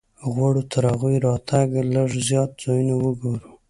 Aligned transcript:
غواړو 0.33 0.61
تر 0.71 0.83
هغوی 0.91 1.15
راتګه 1.27 1.81
لږ 1.95 2.09
زیات 2.29 2.51
ځایونه 2.63 2.93
وګورو. 3.03 3.45